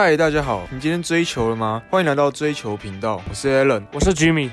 [0.00, 1.82] 嗨，大家好，你今天追求了吗？
[1.90, 4.48] 欢迎来到追求频道，我是 Alan，我是 Jimmy。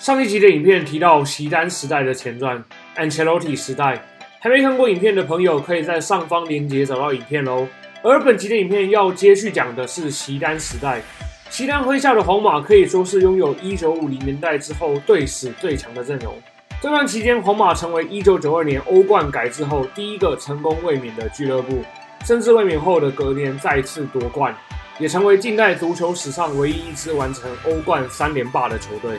[0.00, 2.60] 上一集的影片提到席丹时代的前传
[2.96, 4.04] Ancelotti 时代，
[4.40, 7.68] 还没看过影片的朋友可以在上方链接找到影片喽。
[8.02, 11.00] 而本集的影片要接续讲的是席丹时代，
[11.48, 16.34] 席丹麾下的皇马可以说是拥有1950年代之后队史最强的阵容。
[16.82, 21.84] 这段期间，皇马成为1992年欧冠改制后第一个成功卫冕的俱乐部。
[22.24, 24.54] 甚至卫冕后的隔年再次夺冠，
[24.98, 29.18] 也成为近代足球史上唯一一支完成欧冠三连霸的球队。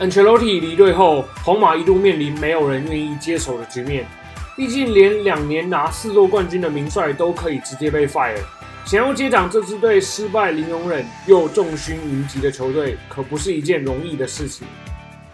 [0.00, 4.04] Ancelotti 离队后，皇马一度面临没有人愿意接手的局面。
[4.56, 8.36] 毕竟，连两年拿四座冠军的名帅都可以直接被 fire，
[8.84, 14.66] 想要接掌这支对失败零容忍又众星云集的球队，可不是一件容易的事情。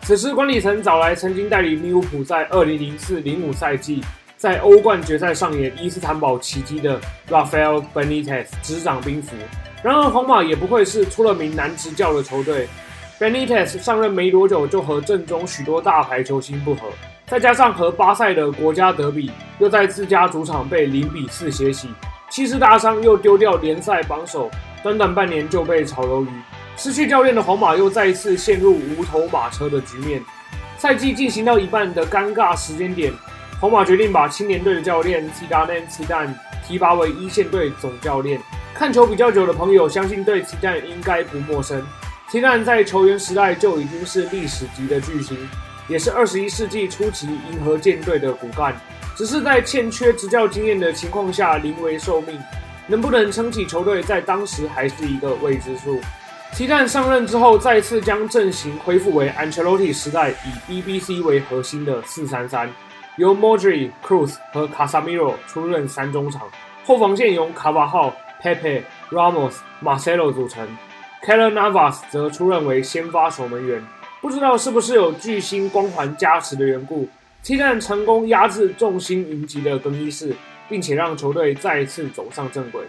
[0.02, 4.02] 此时，管理层找来曾经带领利物浦在2004-05赛季。
[4.38, 9.34] 在欧冠决赛上演伊斯坦堡奇迹的 Rafael Benitez 执掌兵符。
[9.82, 12.68] 然而，皇马也不愧是出了名难执教的球队。
[13.18, 16.86] Benitez 上任没多久就和阵中许多大牌球星不和，
[17.26, 21.88] 再加上和巴塞的国家德比又在自家主场被零比四血洗，
[22.30, 24.48] 气势大伤，又丢掉联赛榜首，
[24.84, 26.28] 短短半年就被炒鱿鱼。
[26.76, 30.22] 失去教练的皇马又再一次陷入无头马车的局面。
[30.76, 33.12] 赛季进行到一半的尴尬时间点。
[33.60, 36.28] 皇马决定把青年队的教练齐达内齐旦
[36.64, 38.40] 提拔为一线队总教练。
[38.72, 41.84] 看球比较久的朋友，相信对齐旦应该不陌生。
[42.30, 45.36] 齐旦在球员时代就已经是历史级的巨星，
[45.88, 48.80] 也是二十一世纪初期银河舰队的骨干。
[49.16, 52.40] 只是在欠缺执教经验的情况下临危受命，
[52.86, 56.00] 能不能撑起球队，在当时还是一个未知数。
[56.52, 62.70] 齐旦上任之后，再次将阵型恢复为 Ancelotti 时代以 BBC 为核心的四三三。
[63.18, 66.42] 由 Modri、Cruz 和 Casemiro 出任三中场，
[66.84, 70.64] 后防线由卡瓦号、Pepe、Ramos、Marcelo 组成
[71.22, 73.84] k e l l e r Navas 则出任为先发守门员。
[74.20, 77.08] 不知道是不是有巨星光环加持的缘故
[77.42, 80.32] ，，T 战成功压制众星云集的更衣室，
[80.68, 82.82] 并且让球队再次走上正轨。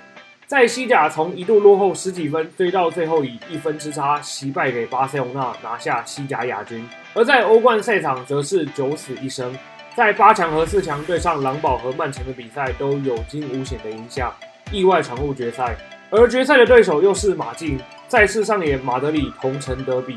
[0.46, 6.81] 在西甲从一度落后十几分，追到最后以一分之差惜败给巴塞罗那，拿下西甲亚军；
[7.16, 9.56] 而在欧冠赛场则是九死一生。
[10.00, 14.32] 在八强和四强对上狼堡和曼城的比赛都有惊无险的赢下，
[14.72, 15.76] 意外闯入决赛。
[16.10, 17.78] 而决赛的对手又是马竞，
[18.08, 20.16] 再次上演马德里同城德比。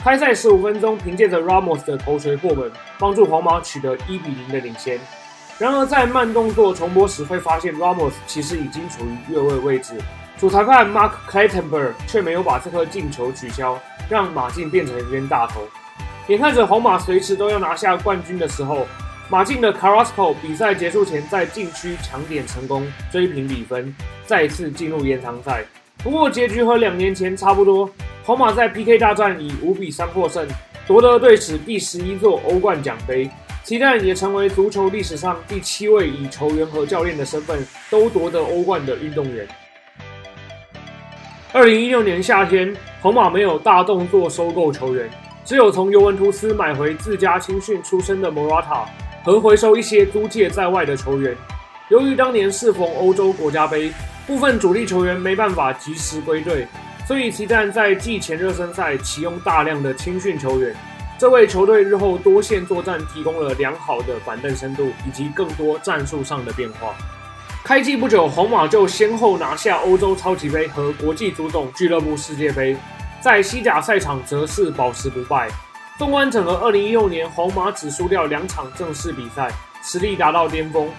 [0.00, 5.00] 开赛十五分钟，凭借着 Ramos 的头锤破门，帮助皇马取得一比零的领先。
[5.58, 9.94] 然而在慢动作重播时，会发现 Ramos 其实已经处于越位位置，
[10.36, 15.62] 主裁判 Mark clayton ber 却没有把这颗进球取消，让马竞变成冤大头。
[16.26, 18.86] 眼看着皇马随时都要拿下冠军的时候，
[19.28, 23.94] 马竞的 Carasco 比赛结束前在禁区抢点成功，追平比分，
[24.26, 25.64] 再次进入延长赛。
[26.02, 27.88] 不过结局和两年前差不多，
[28.24, 30.46] 皇马在 PK 大战以五比三获胜，
[30.86, 33.30] 夺得队史第十一座欧冠奖杯。
[33.64, 39.46] 齐旦也成为足球历史上第七位以球员和教练的身份都夺得欧冠的运动员。
[41.52, 45.08] 二零一六年夏天，皇马没有大动作收购球员，
[45.44, 48.84] 只有从尤文图斯买回自家青训出身的 Morata。
[49.24, 51.36] 和回收一些租借在外的球员。
[51.88, 53.92] 由于当年适逢欧洲国家杯，
[54.26, 56.66] 部分主力球员没办法及时归队，
[57.06, 60.74] 所以齐旦在季前热身赛启用大量的青训球员，
[61.18, 66.94] 这为球队日后多线作战提供了良好的板凳深度以及更多战术上的变化。
[67.64, 72.76] 开季不久，皇马就先后拿下欧洲超级杯和国际足总俱乐部世界杯，
[73.20, 75.48] 在西甲赛场则是保持不败。
[76.02, 79.48] 纵观整个2016年，皇马只输掉两场正式比赛，
[79.84, 80.90] 实力达到巅峰。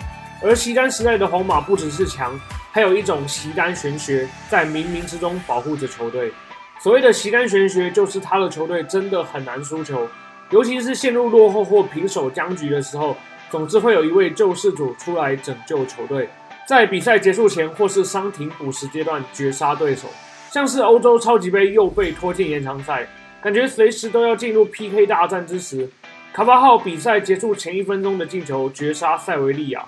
[0.41, 2.39] 而席丹时代的皇马不只是强，
[2.71, 6.31] 还有一种席丹玄学在冥冥之中保护着球队。
[6.79, 10.07] 所谓的席丹玄学，就是他的球队真的很难输球，
[10.51, 13.17] 尤其是陷入落后或平手僵局的时候，
[13.51, 16.29] 总之会有一位救世主出来拯救球队，
[16.65, 20.07] 在比赛结束前或是伤停补时阶段绝杀对手，
[20.49, 23.05] 像是欧洲超级杯又被拖进延长赛。
[23.43, 25.89] 感觉随时都要进入 PK 大战之时，
[26.31, 29.83] 卡巴号比赛结束前一分钟的进球绝杀塞维利亚。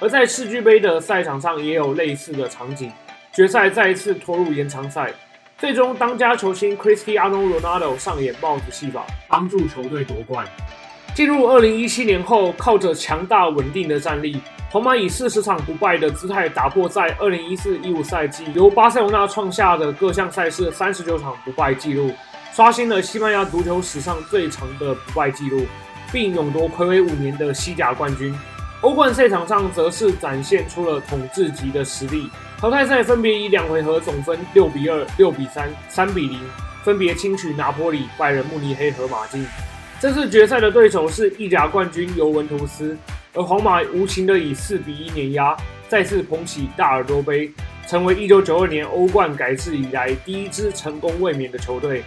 [0.00, 2.90] 而在世俱杯的赛场上也有类似的场景，
[3.32, 5.12] 决赛再一次拖入延长赛，
[5.58, 10.44] 最终当家球星 Cristiano Ronaldo 上演帽子戏法，帮助球队夺冠。
[11.14, 14.40] 进入2017年后，靠着强大稳定的战力，
[14.72, 22.10] 皇马以四十场不败的姿态打破在2014-15赛季由巴塞罗那创下的各项赛事三十九场不败纪录。
[22.52, 25.64] 刷新了西班牙足球史上最长的不败纪录，
[26.12, 28.34] 并勇夺魁违五年的西甲冠军。
[28.80, 36.40] 欧冠赛场上则是展现出了统治级的实力，淘汰赛分别以两回合总分六比二、六比三、三比零，
[36.84, 39.44] 分别轻取拿坡里、拜仁慕尼黑和马竞。
[40.00, 42.96] 这次决赛的对手是意甲冠军尤文图斯，
[43.34, 45.56] 而皇马无情的以四比一碾压，
[45.88, 47.50] 再次捧起大耳朵杯，
[47.88, 52.04] 成为一九九二年欧冠改制以来第一支成功卫冕的球队。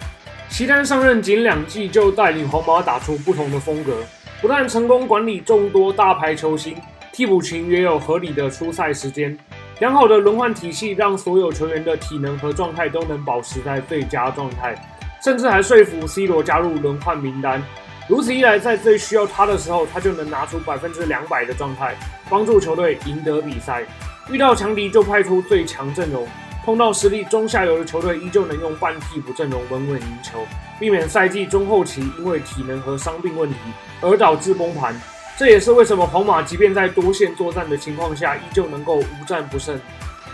[0.51, 3.95] 齐丹上任仅两季就带领皇马打出不同的风格，
[4.42, 6.75] 不但成功管理众多大牌球星，
[7.13, 9.36] 替补群也有合理的出赛时间，
[9.80, 14.75] 良好的轮换体系让所有球员的体能和状态都能保持在最佳状态，
[15.24, 17.63] 甚至还说服 C 罗加入轮换名单。
[18.09, 21.95] 如此一来，在最需要他的时候，他就能拿出百分之两百的状态，
[22.30, 23.83] 帮助球队赢得比赛。
[24.30, 26.27] 遇到强敌就派出最强阵容，
[26.63, 30.46] 碰到实力中下游的球队，依旧能用半替补阵容稳稳赢球，
[30.80, 33.58] 避免赛季中后期因为体能和伤病问题
[34.00, 34.96] 而导致崩盘。
[35.38, 39.80] 这也是为什么皇马即便在多线作战的情况下，依旧能够无战不胜。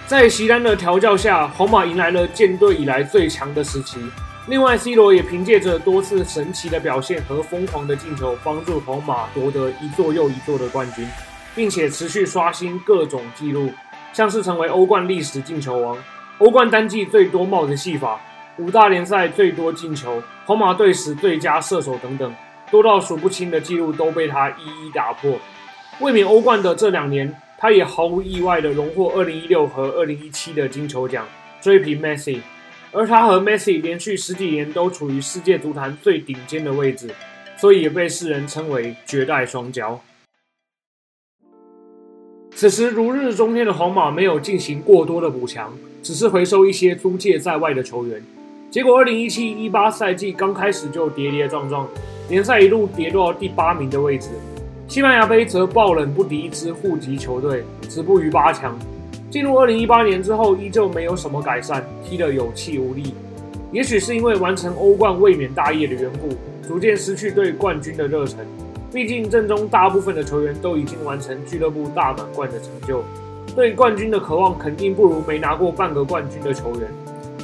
[0.06, 3.98] 在席丹的调教下，皇马迎来了建队以来最强的时期。
[4.48, 11.06] 另外，C 罗也凭借着多次神奇的表现和疯狂的进球，帮助皇马夺得一座又一座的冠军，
[11.54, 13.72] 并且持续刷新各种纪录，
[14.14, 15.98] 像是成为欧冠历史进球王、
[16.40, 18.22] 欧冠单季最多帽子戏法、
[18.60, 22.32] 五大联赛最多进球、皇马队史最佳射手等等，
[22.70, 25.36] 多到数不清的纪录都被他一一打破。
[26.00, 31.26] 卫冕欧冠的这两年，他也毫无意外的荣获2016和2017的金球奖，
[31.60, 32.40] 追平 Messi。
[32.92, 37.10] 而他和 Messi 连续十几年都处于世界足坛最顶尖的位置，
[37.58, 39.98] 所以也被世人称为绝代双骄。
[42.58, 45.72] 此时如日中天的皇马没有进行过多的补强，
[46.02, 48.20] 只是回收一些租借在外的球员。
[48.72, 51.88] 结果2017-18赛季刚开始就跌跌撞撞，
[52.30, 54.30] 联赛一路跌落到第八名的位置。
[54.88, 58.76] 西班牙杯则爆冷不敌一支户籍球队，止步于八强。
[59.30, 63.14] 进入二零一八年之后，依旧没有什么改善，踢得有气无力。
[63.72, 66.36] 也许是因为完成欧冠卫冕大业的缘故，
[66.68, 68.40] 逐渐失去对冠军的热忱。
[68.92, 73.02] 毕竟阵中大部分的球员都已经完成俱乐部大满贯的成就，
[73.56, 76.90] 对冠军的渴望肯定不如没拿过半个冠军的球员。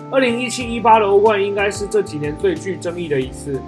[0.10, 3.60] 二零一七一八的欧冠应该是这几年最具争议的一次。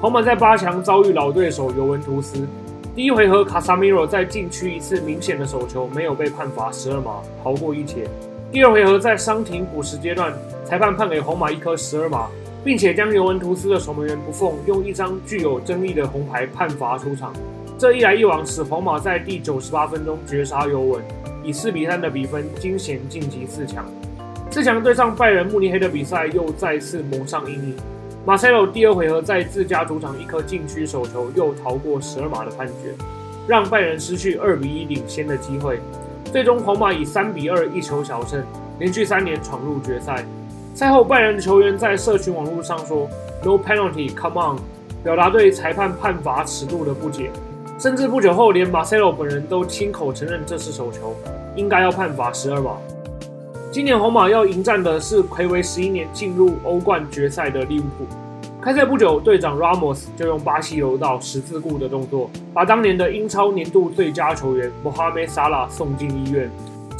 [0.00, 2.46] 皇马在八强遭遇老对手尤文图斯。
[2.96, 8.08] 第一回合，卡萨米罗在禁区一次明显的手球没有被判罚十二码，逃过一劫。
[8.50, 10.32] 第二回合在伤停补时阶段，
[10.64, 12.28] 裁判判给皇马一颗十二码，
[12.64, 17.32] 并且将尤文图斯的守门员不奉用一张具有争议的红牌判罚出场。
[17.78, 21.02] 这一来一往，使皇马在第九十八分钟绝杀尤文，
[21.42, 23.86] 以四比三的比分惊险晋级四强。
[24.50, 27.74] 四强对上拜仁慕尼黑的比赛又再次蒙上阴影。
[28.26, 32.92] 马塞洛第二回合在自家主场一颗禁区手球又逃过十二码的判决，
[33.48, 35.80] 让拜仁失去二比一领先的机会。
[36.26, 38.44] 最终皇马以三比二一球小胜，
[38.78, 40.22] 连续三年闯入决赛。
[40.80, 43.06] 赛后拜仁球员在社群网络上说
[43.44, 44.58] ：“No penalty, come on！”
[45.04, 47.30] 表达对裁判判罚尺度的不解。
[47.78, 51.14] 甚至不久后，连马塞洛本人都亲口承认这是手球，
[51.54, 52.78] 应该要判罚十二码。
[53.70, 58.06] 今年皇马要迎战的是魁违十一年进入欧冠决赛的利物浦。
[58.62, 66.50] 开赛不久，队长 Ramos 就用巴西柔道十字固的动作，把当年的英超年度最佳球员 Mohamed Salah 送进医院。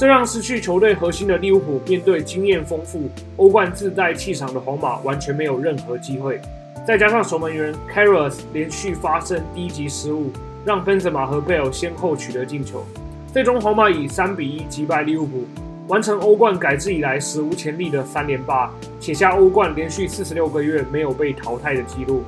[0.00, 3.02] 这让失去球队核心的利物浦面对经验丰富、
[3.36, 6.40] 欧冠自带气场的皇马完全没有任何机会。
[6.86, 10.30] 再加上守门员 Carlos 连续发生低级失误，
[10.64, 12.82] 让芬泽马和贝尔先后取得进球。
[13.30, 15.44] 最终，皇马以三比一击败利物浦。
[15.88, 22.22] 完成欧冠改制以来史无前例的三连霸，写下欧冠连续四十六个月没有被淘汰的纪录，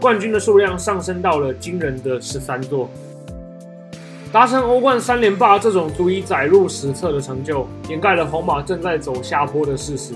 [0.00, 2.88] 冠军的数量上升到了惊人的十三座。
[4.30, 10.12] 达成欧冠三连霸这种足以载入史册的成就，掩盖了皇马正在走下坡的事实。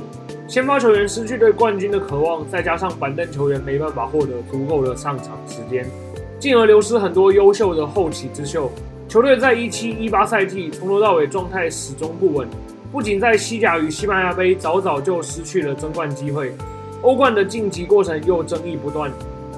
[0.47, 5.91] 先发球员失去对冠军的渴望，再加上板凳球员没办法获得足够的上场时间，
[6.39, 8.71] 进而流失很多优秀的后起之秀。
[9.09, 12.47] 球队在一七一八赛季从头到尾状态始终不稳。
[12.93, 16.55] 不仅在西甲与西班牙杯早早就失去了争冠机会，
[17.01, 19.11] 欧冠的晋级过程又争议不断。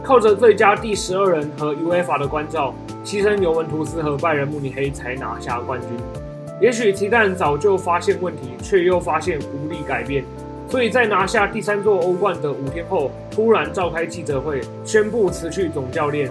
[0.04, 5.88] 靠着最佳第十二人和 UEFA 的关照，牺牲尤文图斯和拜仁慕尼黑才拿下冠军。
[6.60, 10.22] 也许提旦早就发现问题，却又发现无力改变，
[10.68, 16.30] 所以在拿下第三座欧冠的五天后，突然召开记者会，宣布辞去总教练。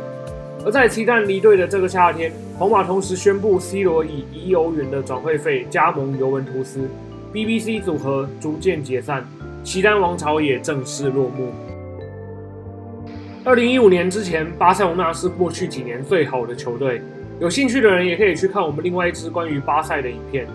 [0.63, 6.87] 而在齐旦离队的这个夏天，皇马同时宣布 C 罗以一亿欧元的转会费加盟尤文图斯
[7.33, 9.25] ，BBC 组合逐渐解散，
[9.63, 11.51] 齐丹王朝也正式落幕。
[13.45, 17.01] 二零一五年之前，巴塞罗那是过去几年最好的球队。
[17.41, 20.47] 有兴趣的人也可以去看我们另外一支关于巴塞的影片。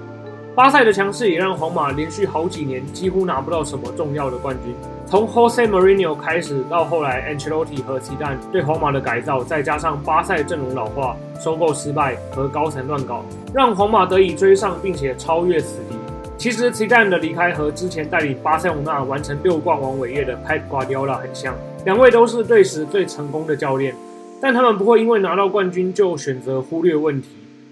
[0.55, 4.75] 巴塞的强势也让皇马连续好几年几乎拿不到什么重要的冠军。
[5.07, 15.81] 从 Jose Mourinho 开始，到后来 Ancelotti 和齐蛋对皇马的改造，再加上巴塞阵容老化、收购失败和高层乱搞，让皇马得以追上并且超越此。
[16.39, 21.53] 其实齐蛋的离开和之前带领巴塞罗那完成六冠王伟业的 Pep Guardiola 很像，
[21.85, 23.93] 两位都是队史最成功的教练，
[24.41, 27.27] 但他们不会因为拿到冠军就选择忽略问题，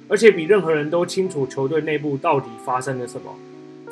[0.08, 3.32] 而且比任何人都清楚球队内部到底发生了什么。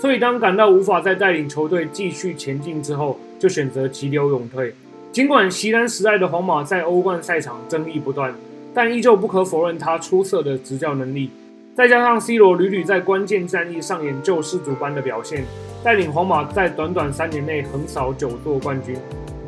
[0.00, 4.74] 所以，当感到无法再带领球队继续前进之后，就选择急流勇退。
[5.12, 8.34] 尽管席丹时代的皇马在欧冠赛场争议不断，
[8.74, 11.30] 但依旧不可否认他出色的执教能力。
[11.74, 15.44] 再加上 C 罗屡屡在关键战役上演救世主般的表现，
[15.82, 18.96] 带领皇马在短短三年内横扫九座冠军。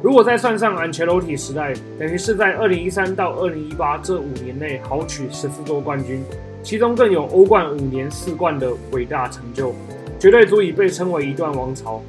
[0.03, 6.21] 如果再算上安切洛蒂时代，等于是在二零一三到二零一八这五年内豪取十四座冠军，
[6.65, 9.73] 其中更有欧冠五年四冠的伟大成就。
[10.19, 12.03] 绝对足以被称为一段王朝。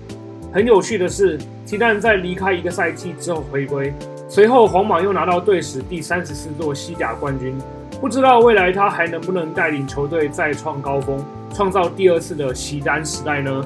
[0.51, 3.93] 很有趣的是，提旦在离开一个赛季之后回归，
[4.27, 7.55] 随后皇马又拿到队史第三十四座西甲冠军。
[7.99, 11.23] 不知道未来他还能不能带领球队再创高峰，
[11.53, 13.65] 创造第二次的西单时代呢？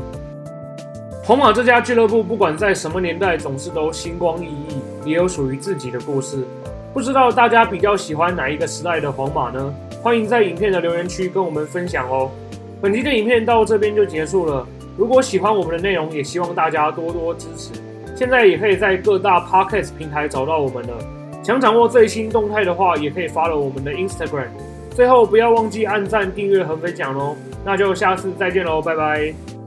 [1.23, 6.45] 皇马这家俱乐部不管在什么年代，总是都星光熠熠，也有属于自己的故事。
[6.93, 9.73] 不知道大家比较喜欢哪一个时代的皇马呢？
[10.01, 12.31] 欢迎在影片的留言区跟我们分享哦。
[12.81, 14.65] 本期的影片到这边就结束了。
[14.97, 17.71] 如果喜欢我们的内容，也希望大家多多支持。
[18.15, 21.20] 现在也可以在各大 podcast 平台找到我们了。
[21.43, 24.47] 想掌握最新动态的话，也可以 follow 我们的 Instagram。
[24.91, 27.35] 最后不要忘记按赞、订阅和分享哦。
[27.63, 29.60] 那就下次再见喽，拜拜。